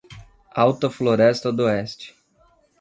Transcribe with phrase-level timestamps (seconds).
[0.63, 2.11] Alta Floresta d'Oeste